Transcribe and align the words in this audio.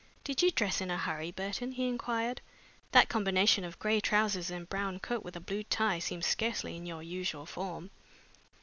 "Did 0.23 0.41
you 0.41 0.49
dress 0.49 0.81
in 0.81 0.89
a 0.89 0.97
hurry, 0.97 1.29
Burton?" 1.31 1.73
he 1.73 1.87
inquired. 1.87 2.41
"That 2.91 3.07
combination 3.07 3.63
of 3.63 3.77
gray 3.77 3.99
trousers 3.99 4.49
and 4.49 4.67
brown 4.67 4.99
coat 4.99 5.23
with 5.23 5.35
a 5.35 5.39
blue 5.39 5.61
tie 5.61 5.99
seems 5.99 6.25
scarcely 6.25 6.75
in 6.75 6.87
your 6.87 7.03
usual 7.03 7.45
form." 7.45 7.91